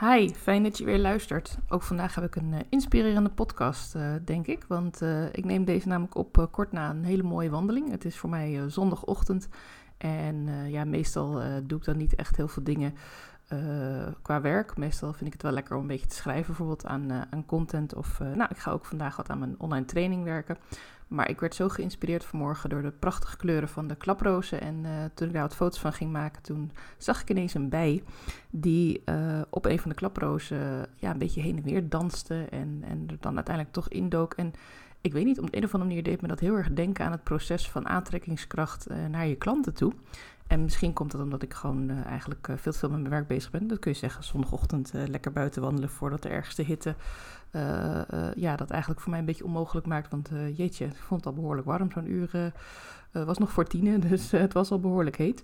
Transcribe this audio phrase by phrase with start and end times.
[0.00, 1.58] Hi, fijn dat je weer luistert.
[1.68, 4.64] Ook vandaag heb ik een uh, inspirerende podcast, uh, denk ik.
[4.68, 7.90] Want uh, ik neem deze namelijk op kort na een hele mooie wandeling.
[7.90, 9.48] Het is voor mij zondagochtend.
[9.96, 12.94] En ja, meestal doe ik dan niet echt heel veel dingen
[14.22, 14.76] qua werk.
[14.76, 17.94] Meestal vind ik het wel lekker om een beetje te schrijven, bijvoorbeeld aan, aan content.
[17.94, 20.56] Of nou, ik ga ook vandaag wat aan mijn online training werken.
[21.08, 24.60] Maar ik werd zo geïnspireerd vanmorgen door de prachtige kleuren van de klaprozen.
[24.60, 24.84] En
[25.14, 28.02] toen ik daar wat foto's van ging maken, toen zag ik ineens een bij
[28.50, 29.02] die
[29.50, 32.46] op een van de klaprozen ja, een beetje heen en weer danste.
[32.50, 34.34] En, en er dan uiteindelijk toch indook.
[34.34, 34.52] En
[35.00, 37.04] ik weet niet, op de een of andere manier deed me dat heel erg denken
[37.04, 39.92] aan het proces van aantrekkingskracht naar je klanten toe.
[40.48, 43.10] En misschien komt het omdat ik gewoon uh, eigenlijk uh, veel te veel met mijn
[43.10, 43.66] werk bezig ben.
[43.66, 46.94] Dat kun je zeggen, zondagochtend uh, lekker buiten wandelen voordat de ergste hitte...
[48.34, 50.10] ja, dat eigenlijk voor mij een beetje onmogelijk maakt.
[50.10, 51.90] Want jeetje, ik vond het al behoorlijk warm.
[51.90, 52.52] Zo'n uur
[53.12, 55.42] was nog voor tienen, dus het was al behoorlijk heet.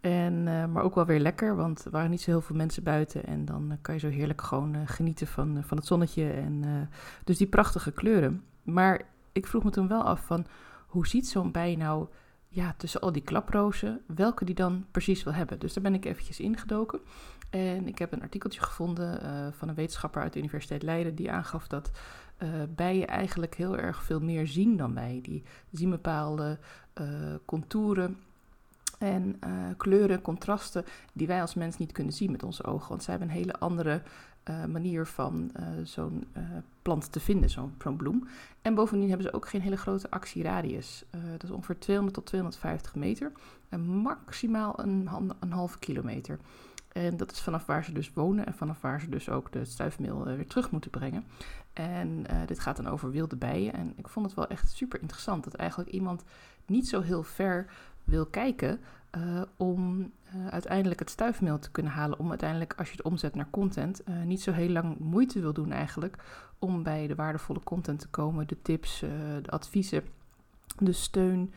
[0.00, 3.26] En, maar ook wel weer lekker, want er waren niet zo heel veel mensen buiten.
[3.26, 6.30] En dan kan je zo heerlijk gewoon genieten van, van het zonnetje.
[6.30, 6.88] En
[7.24, 8.42] dus die prachtige kleuren.
[8.62, 10.46] Maar ik vroeg me toen wel af van,
[10.86, 12.06] hoe ziet zo'n bij nou
[12.54, 15.58] ja, tussen al die klaprozen, welke die dan precies wil hebben.
[15.58, 17.00] Dus daar ben ik eventjes ingedoken.
[17.50, 21.30] En ik heb een artikeltje gevonden uh, van een wetenschapper uit de Universiteit Leiden die
[21.30, 21.90] aangaf dat
[22.38, 25.18] uh, bijen eigenlijk heel erg veel meer zien dan wij.
[25.22, 26.58] Die zien bepaalde
[27.00, 27.06] uh,
[27.44, 28.18] contouren
[28.98, 29.38] en
[29.76, 32.88] kleuren, contrasten die wij als mens niet kunnen zien met onze ogen.
[32.88, 34.02] Want zij hebben een hele andere
[34.50, 36.42] uh, manier van uh, zo'n uh,
[36.82, 38.28] plant te vinden, zo'n zo bloem.
[38.62, 41.04] En bovendien hebben ze ook geen hele grote actieradius.
[41.10, 43.32] dat is ongeveer 200 tot 250 meter
[43.68, 45.08] en maximaal een,
[45.40, 46.38] een halve kilometer.
[46.92, 49.64] En dat is vanaf waar ze dus wonen en vanaf waar ze dus ook de
[49.64, 51.24] stuifmeel weer terug moeten brengen.
[51.72, 53.72] En dit gaat dan over wilde bijen.
[53.72, 56.24] En ik vond het wel echt super interessant dat eigenlijk iemand
[56.66, 57.66] niet zo heel ver
[58.04, 58.80] wil kijken
[59.16, 62.18] uh, om uh, uiteindelijk het stuifmeel te kunnen halen.
[62.18, 65.52] Om uiteindelijk, als je het omzet naar content, uh, niet zo heel lang moeite wil
[65.52, 66.16] doen eigenlijk.
[66.58, 69.00] Om bij de waardevolle content te komen, de tips,
[69.42, 70.04] de adviezen,
[70.78, 71.52] de steun,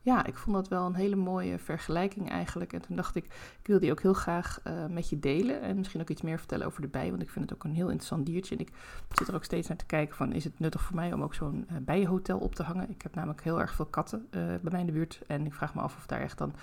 [0.00, 2.72] ja, ik vond dat wel een hele mooie vergelijking eigenlijk.
[2.72, 3.24] En toen dacht ik,
[3.60, 5.60] ik wil die ook heel graag uh, met je delen.
[5.60, 7.74] En misschien ook iets meer vertellen over de bij, want ik vind het ook een
[7.74, 8.54] heel interessant diertje.
[8.54, 8.72] En ik
[9.12, 11.34] zit er ook steeds naar te kijken van, is het nuttig voor mij om ook
[11.34, 12.90] zo'n uh, bijenhotel op te hangen?
[12.90, 15.20] Ik heb namelijk heel erg veel katten uh, bij mij in de buurt.
[15.26, 16.54] En ik vraag me af of daar echt dan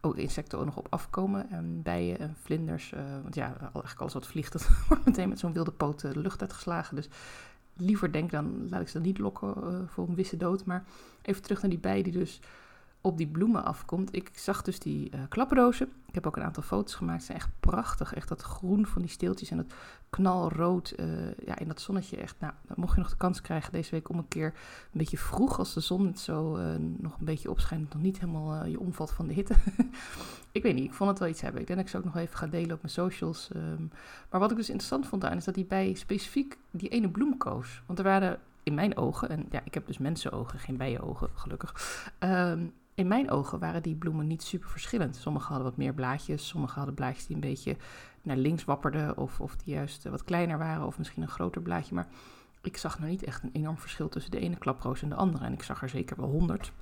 [0.00, 1.50] ook insecten ook nog op afkomen.
[1.50, 5.52] En bijen en vlinders, want ja, eigenlijk alles wat vliegt, dat wordt meteen met zo'n
[5.52, 6.96] wilde poot de lucht uitgeslagen.
[6.96, 7.08] Dus
[7.76, 10.64] liever denk dan, laat ik ze dan niet lokken voor een wisse dood.
[10.64, 10.84] Maar
[11.22, 12.40] even terug naar die bij die dus
[13.02, 14.14] op die bloemen afkomt.
[14.14, 15.88] Ik zag dus die uh, klaprozen.
[16.06, 17.20] Ik heb ook een aantal foto's gemaakt.
[17.20, 18.14] Ze zijn echt prachtig.
[18.14, 19.72] Echt dat groen van die steeltjes en dat
[20.10, 21.06] knalrood uh,
[21.44, 22.16] ja, in dat zonnetje.
[22.16, 25.18] Echt, nou, mocht je nog de kans krijgen deze week om een keer een beetje
[25.18, 28.80] vroeg, als de zon het zo uh, nog een beetje opschijnt, nog niet helemaal je
[28.80, 29.54] omvalt van de hitte.
[30.52, 31.60] ik weet niet, ik vond het wel iets hebben.
[31.60, 33.50] Ik denk dat ik ze ook nog even ga delen op mijn socials.
[33.56, 33.90] Um,
[34.30, 37.36] maar wat ik dus interessant vond aan is dat hij bij specifiek die ene bloem
[37.36, 37.82] koos.
[37.86, 41.74] Want er waren in mijn ogen, en ja, ik heb dus mensenogen, geen bijenogen, gelukkig.
[42.18, 45.16] Um, in mijn ogen waren die bloemen niet super verschillend.
[45.16, 47.76] Sommige hadden wat meer blaadjes, sommige hadden blaadjes die een beetje
[48.22, 51.94] naar links wapperden, of, of die juist wat kleiner waren, of misschien een groter blaadje.
[51.94, 52.08] Maar
[52.62, 55.44] ik zag nou niet echt een enorm verschil tussen de ene klaproos en de andere.
[55.44, 56.72] En ik zag er zeker wel honderd.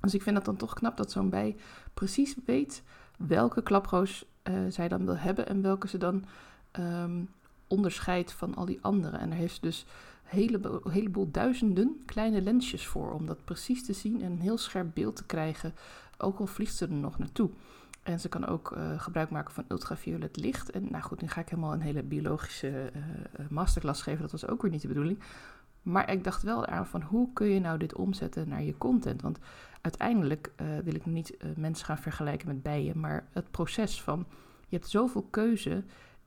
[0.00, 1.56] Dus ik vind dat dan toch knap dat zo'n bij
[1.94, 2.82] precies weet
[3.16, 6.24] welke klaproos uh, zij dan wil hebben en welke ze dan
[6.78, 7.28] um,
[7.66, 9.16] onderscheidt van al die andere.
[9.16, 9.86] En er heeft dus
[10.32, 14.94] hele, heleboel duizenden kleine lensjes voor om dat precies te zien en een heel scherp
[14.94, 15.74] beeld te krijgen,
[16.18, 17.50] ook al vliegt ze er nog naartoe.
[18.02, 20.70] En ze kan ook uh, gebruik maken van ultraviolet licht.
[20.70, 24.20] En nou goed, nu ga ik helemaal een hele biologische uh, masterclass geven.
[24.20, 25.18] Dat was ook weer niet de bedoeling.
[25.82, 29.22] Maar ik dacht wel aan van hoe kun je nou dit omzetten naar je content?
[29.22, 29.38] Want
[29.80, 30.52] uiteindelijk
[30.84, 34.26] wil ik niet mensen gaan vergelijken met bijen, maar het proces van
[34.68, 35.84] je hebt zoveel keuze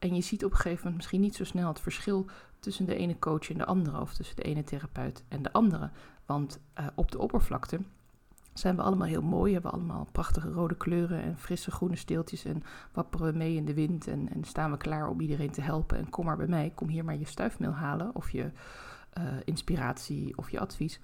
[0.09, 2.25] en je ziet op een gegeven moment misschien niet zo snel het verschil
[2.59, 5.89] tussen de ene coach en de andere, of tussen de ene therapeut en de andere.
[6.25, 7.79] Want uh, op de oppervlakte
[8.53, 12.63] zijn we allemaal heel mooi, hebben allemaal prachtige rode kleuren en frisse groene steeltjes en
[12.93, 15.97] wapperen we mee in de wind en, en staan we klaar om iedereen te helpen.
[15.97, 18.51] En kom maar bij mij, kom hier maar je stuifmeel halen of je
[19.17, 20.99] uh, inspiratie of je advies.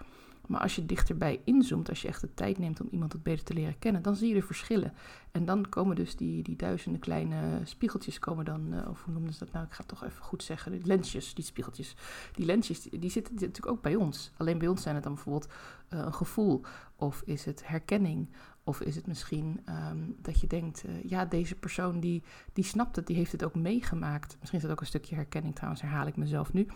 [0.52, 3.46] Maar als je dichterbij inzoomt, als je echt de tijd neemt om iemand wat beter
[3.46, 4.94] te leren kennen, dan zie je de verschillen.
[5.32, 9.34] En dan komen dus die, die duizenden kleine spiegeltjes komen dan, uh, of hoe noemden
[9.34, 9.66] ze dat nou?
[9.66, 10.72] Ik ga het toch even goed zeggen.
[10.72, 11.96] Die lensjes, die spiegeltjes.
[12.34, 14.32] Die lensjes, die, zitten natuurlijk ook bij ons.
[14.38, 15.52] Alleen bij ons zijn het dan bijvoorbeeld
[15.90, 16.62] uh, een gevoel.
[16.96, 18.30] Of is het herkenning?
[18.64, 22.96] Of is het misschien um, dat je denkt, uh, ja, deze persoon die, die snapt
[22.96, 24.36] het, die heeft het ook meegemaakt.
[24.40, 26.68] Misschien is dat ook een stukje herkenning, trouwens herhaal ik mezelf nu.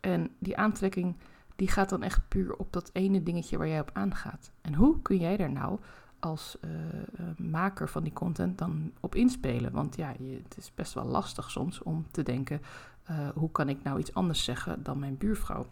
[0.00, 1.16] En die aantrekking
[1.56, 4.50] die gaat dan echt puur op dat ene dingetje waar jij op aangaat.
[4.60, 5.78] En hoe kun jij daar nou
[6.18, 6.58] als
[7.36, 9.72] maker van die content dan op inspelen.
[9.72, 12.60] Want ja, je, het is best wel lastig soms om te denken:
[13.34, 15.66] hoe kan ik nou iets anders zeggen dan mijn buurvrouw?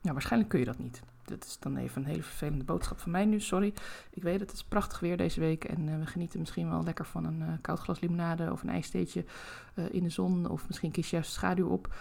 [0.00, 1.02] Nou, waarschijnlijk kun je dat niet.
[1.24, 3.74] Dat is dan even een hele vervelende boodschap van mij nu, sorry.
[4.10, 7.06] Ik weet het, het is prachtig weer deze week en we genieten misschien wel lekker
[7.06, 9.24] van een koud glas limonade of een ijstheetje
[9.74, 10.48] uh, in de zon.
[10.48, 11.94] Of misschien kies je juist schaduw op.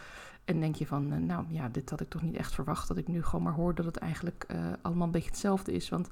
[0.47, 2.87] En denk je van, nou ja, dit had ik toch niet echt verwacht.
[2.87, 4.45] Dat ik nu gewoon maar hoor dat het eigenlijk
[4.81, 5.89] allemaal een beetje hetzelfde is.
[5.89, 6.09] Want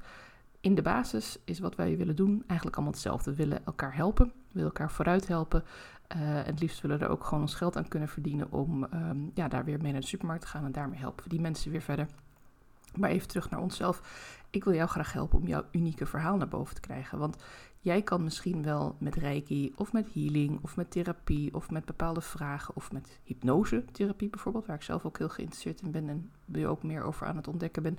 [0.60, 3.30] in de basis is wat wij willen doen eigenlijk allemaal hetzelfde.
[3.30, 5.64] We willen elkaar helpen, we willen elkaar vooruit helpen.
[6.08, 9.30] en het liefst willen we er ook gewoon ons geld aan kunnen verdienen om um,
[9.34, 10.64] ja, daar weer mee naar de supermarkt te gaan.
[10.64, 12.06] En daarmee helpen we die mensen weer verder.
[12.96, 14.02] Maar even terug naar onszelf.
[14.50, 17.18] Ik wil jou graag helpen om jouw unieke verhaal naar boven te krijgen.
[17.18, 17.36] Want
[17.80, 22.20] jij kan misschien wel met reiki of met healing of met therapie of met bepaalde
[22.20, 26.66] vragen of met hypnose-therapie bijvoorbeeld, waar ik zelf ook heel geïnteresseerd in ben en je
[26.66, 27.98] ook meer over aan het ontdekken ben,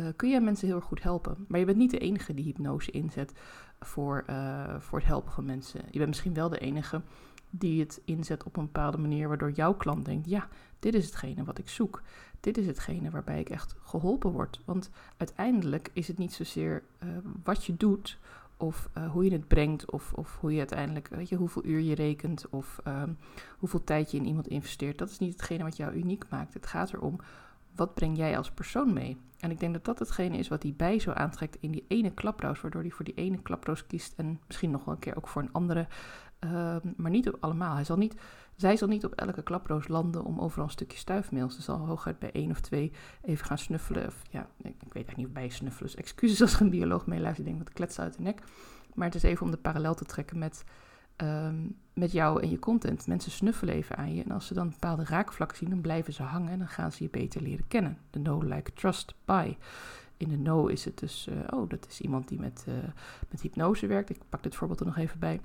[0.00, 1.44] uh, kun jij mensen heel erg goed helpen.
[1.48, 3.32] Maar je bent niet de enige die hypnose inzet
[3.80, 5.80] voor, uh, voor het helpen van mensen.
[5.90, 7.02] Je bent misschien wel de enige
[7.50, 10.48] die het inzet op een bepaalde manier, waardoor jouw klant denkt: ja,
[10.78, 12.02] dit is hetgene wat ik zoek.
[12.40, 14.60] Dit is hetgene waarbij ik echt geholpen word.
[14.64, 17.08] Want uiteindelijk is het niet zozeer uh,
[17.42, 18.18] wat je doet
[18.56, 21.80] of uh, hoe je het brengt, of, of hoe je uiteindelijk, weet je, hoeveel uur
[21.80, 23.02] je rekent, of uh,
[23.58, 24.98] hoeveel tijd je in iemand investeert.
[24.98, 26.54] Dat is niet hetgene wat jou uniek maakt.
[26.54, 27.18] Het gaat erom,
[27.74, 29.16] wat breng jij als persoon mee?
[29.38, 32.10] En ik denk dat dat hetgene is wat hij bij zo aantrekt in die ene
[32.10, 35.28] klaproos, waardoor hij voor die ene klaproos kiest en misschien nog wel een keer ook
[35.28, 35.86] voor een andere
[36.38, 37.74] Ehm, maar niet op allemaal.
[37.74, 38.14] Hij zal niet,
[38.56, 41.50] zij zal niet op elke klaproos landen om overal een stukje stuifmeel.
[41.50, 42.92] Ze zal hooguit bij één of twee
[43.22, 44.06] even gaan snuffelen.
[44.06, 45.90] Of, ja, ik, weet eigenlijk niet of bij snuffelen.
[45.90, 47.46] Dus excuses als er een bioloog meeluistert.
[47.46, 48.42] Ik denk, wat kletsen uit de nek.
[48.94, 50.64] Maar het is even om de parallel te trekken met,
[51.16, 53.06] ehm, met jou en je content.
[53.06, 54.22] Mensen snuffelen even aan je.
[54.22, 56.52] En als ze dan bepaalde raakvlakken zien, dan blijven ze hangen.
[56.52, 57.98] En dan gaan ze je beter leren kennen.
[58.10, 59.56] De know, like, trust, buy
[60.16, 62.74] in de no is het dus, uh, oh, dat is iemand die met, uh,
[63.30, 64.10] met hypnose werkt.
[64.10, 65.40] Ik pak dit voorbeeld er nog even bij.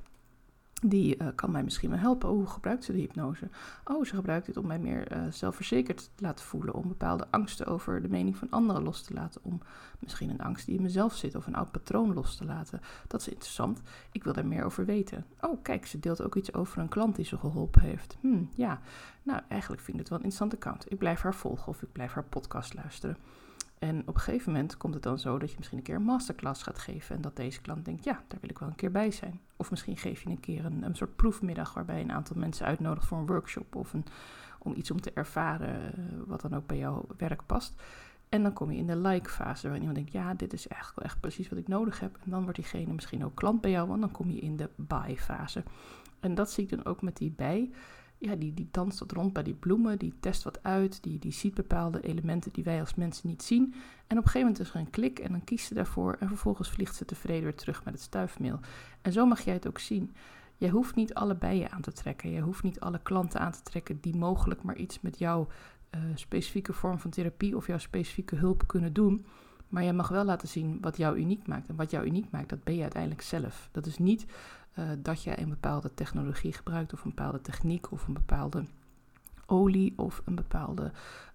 [0.84, 2.30] Die uh, kan mij misschien wel helpen.
[2.30, 3.50] hoe gebruikt ze de hypnose?
[3.84, 6.74] Oh, ze gebruikt dit om mij meer uh, zelfverzekerd te laten voelen.
[6.74, 9.42] Om bepaalde angsten over de mening van anderen los te laten.
[9.44, 9.62] Om
[10.00, 12.82] misschien een angst die in mezelf zit of een oud patroon los te laten.
[13.08, 13.82] Dat is interessant.
[14.12, 15.26] Ik wil daar meer over weten.
[15.42, 18.18] Oh, kijk, ze deelt ook iets over een klant die ze geholpen heeft.
[18.22, 18.80] Hm, ja,
[19.24, 20.92] nou, eigenlijk vind ik het wel een interessante account.
[20.92, 23.18] Ik blijf haar volgen of ik blijf haar podcast luisteren.
[23.82, 26.04] En op een gegeven moment komt het dan zo dat je misschien een keer een
[26.04, 27.16] masterclass gaat geven.
[27.16, 29.40] En dat deze klant denkt, ja, daar wil ik wel een keer bij zijn.
[29.56, 32.66] Of misschien geef je een keer een, een soort proefmiddag waarbij je een aantal mensen
[32.66, 33.76] uitnodigt voor een workshop.
[33.76, 34.06] Of een,
[34.60, 37.82] om iets om te ervaren eh, wat dan ook bij jouw werk past.
[38.30, 41.10] En dan kom je in de like-fase, waarin iemand denkt, ja, dit is eigenlijk wel
[41.10, 42.18] echt precies wat ik nodig heb.
[42.24, 44.70] En dan wordt diegene misschien ook klant bij jou, want dan kom je in de
[44.76, 45.64] buy-fase.
[46.20, 47.72] En dat zie ik dan ook met die bij
[48.22, 51.32] ja, die, die danst wat rond bij die bloemen, die test wat uit, die, die
[51.32, 53.74] ziet bepaalde elementen die wij als mensen niet zien.
[54.08, 56.28] En op een gegeven moment is er een klik en dan kiest ze daarvoor en
[56.28, 58.60] vervolgens vliegt ze tevreden weer terug met het stuifmeel.
[59.02, 60.14] En zo mag jij het ook zien.
[60.58, 63.64] Jij hoeft niet alle bijen aan te trekken, jij hoeft niet alle klanten aan te
[63.64, 65.48] trekken die mogelijk maar iets met jouw
[65.96, 69.26] uh, specifieke vorm van therapie of jouw specifieke hulp kunnen doen.
[69.68, 71.68] Maar jij mag wel laten zien wat jou uniek maakt.
[71.68, 73.70] En wat jou uniek maakt, dat ben je uiteindelijk zelf.
[73.72, 74.26] Dat is niet
[74.80, 78.66] uh, dat je een bepaalde technologie gebruikt of een bepaalde techniek of een bepaalde
[79.46, 80.92] olie of een bepaalde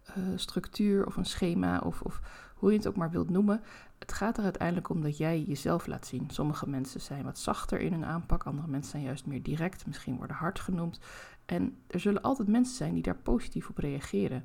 [0.09, 2.21] uh, structuur of een schema of, of
[2.55, 3.61] hoe je het ook maar wilt noemen.
[3.99, 6.31] Het gaat er uiteindelijk om dat jij jezelf laat zien.
[6.31, 10.17] Sommige mensen zijn wat zachter in hun aanpak, andere mensen zijn juist meer direct, misschien
[10.17, 11.00] worden hard genoemd.
[11.47, 14.44] En er zullen altijd mensen zijn die daar positief op reageren.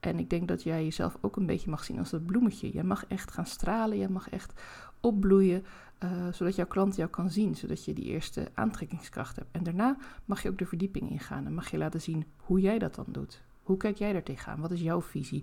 [0.00, 2.72] En ik denk dat jij jezelf ook een beetje mag zien als dat bloemetje.
[2.72, 4.62] Je mag echt gaan stralen, je mag echt
[5.00, 5.64] opbloeien,
[6.04, 9.48] uh, zodat jouw klant jou kan zien, zodat je die eerste aantrekkingskracht hebt.
[9.52, 12.78] En daarna mag je ook de verdieping ingaan en mag je laten zien hoe jij
[12.78, 13.42] dat dan doet.
[13.62, 14.60] Hoe kijk jij daar tegenaan?
[14.60, 15.42] Wat is jouw visie?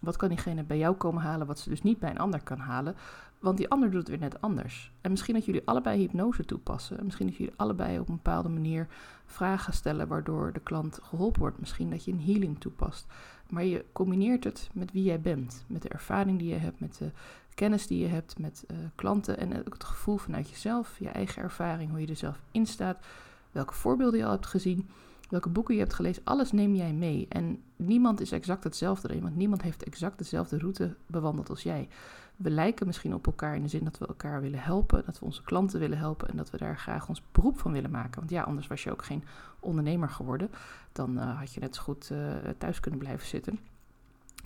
[0.00, 2.58] Wat kan diegene bij jou komen halen, wat ze dus niet bij een ander kan
[2.58, 2.96] halen?
[3.38, 4.92] Want die ander doet het weer net anders.
[5.00, 7.04] En misschien dat jullie allebei hypnose toepassen.
[7.04, 8.88] Misschien dat jullie allebei op een bepaalde manier
[9.24, 11.58] vragen stellen waardoor de klant geholpen wordt.
[11.58, 13.06] Misschien dat je een healing toepast.
[13.52, 15.64] Maar je combineert het met wie jij bent.
[15.66, 17.10] Met de ervaring die je hebt, met de
[17.54, 19.38] kennis die je hebt met uh, klanten.
[19.38, 23.04] En ook het gevoel vanuit jezelf, je eigen ervaring, hoe je er zelf in staat.
[23.50, 24.88] Welke voorbeelden je al hebt gezien
[25.32, 27.26] welke boeken je hebt gelezen, alles neem jij mee.
[27.28, 31.88] En niemand is exact hetzelfde want niemand heeft exact dezelfde route bewandeld als jij.
[32.36, 35.24] We lijken misschien op elkaar in de zin dat we elkaar willen helpen, dat we
[35.24, 38.18] onze klanten willen helpen en dat we daar graag ons beroep van willen maken.
[38.18, 39.24] Want ja, anders was je ook geen
[39.60, 40.50] ondernemer geworden.
[40.92, 43.58] Dan uh, had je net zo goed uh, thuis kunnen blijven zitten.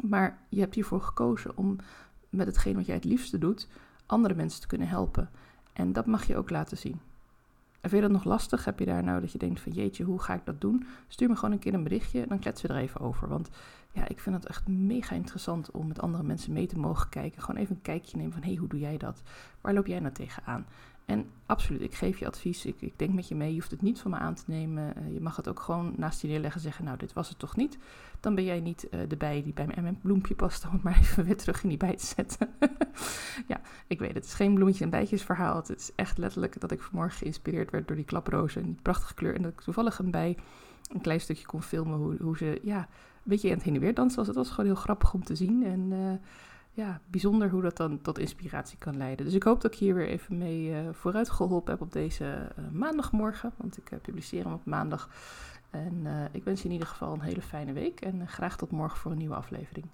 [0.03, 1.77] Maar je hebt hiervoor gekozen om
[2.29, 3.69] met hetgeen wat jij het liefste doet,
[4.07, 5.31] andere mensen te kunnen helpen.
[5.73, 7.01] En dat mag je ook laten zien.
[7.81, 8.65] En vind je dat nog lastig?
[8.65, 10.87] Heb je daar nou dat je denkt van jeetje, hoe ga ik dat doen?
[11.09, 13.29] Stuur me gewoon een keer een berichtje, dan kletsen we er even over.
[13.29, 13.51] Want
[13.93, 17.43] ja, ik vind het echt mega interessant om met andere mensen mee te mogen kijken.
[17.43, 19.23] Gewoon even een kijkje nemen van hé, hey, hoe doe jij dat?
[19.61, 20.67] Waar loop jij nou tegenaan?
[21.07, 22.67] En absoluut, ik geef je advies.
[22.67, 23.49] Ik, ik denk met je mee.
[23.49, 24.97] Je hoeft het niet van me aan te nemen.
[24.97, 27.39] Eh, je mag het ook gewoon naast je neerleggen en zeggen: Nou, dit was het
[27.39, 27.79] toch niet.
[28.21, 30.65] Dan ben jij niet uh, de bij die bij mijn bloempje past.
[30.67, 32.49] Om het maar even weer terug in die bij te zetten.
[33.53, 34.17] ja, ik weet het.
[34.17, 35.57] Het is geen bloemetje en bijtjes verhaal.
[35.57, 38.63] Het is echt letterlijk dat ik vanmorgen geïnspireerd werd door die klaprozen.
[38.63, 39.35] En die prachtige kleur.
[39.35, 40.37] En dat ik toevallig een bij
[40.93, 41.99] een klein stukje kon filmen.
[41.99, 42.87] Hoe, hoe ze, ja, een
[43.23, 44.27] beetje aan het heen en weer dansen was.
[44.27, 45.65] Het was gewoon heel grappig om te zien.
[45.65, 45.91] En.
[45.91, 46.13] Uh,
[46.77, 49.25] ja, bijzonder hoe dat dan tot inspiratie kan leiden.
[49.25, 52.25] Dus ik hoop dat ik hier weer even mee uh, vooruit geholpen heb op deze
[52.59, 53.53] uh, maandagmorgen.
[53.57, 55.11] Want ik uh, publiceer hem op maandag.
[55.71, 58.01] En ik wens je in ieder geval een hele fijne week.
[58.01, 59.87] En graag tot morgen voor een nieuwe aflevering.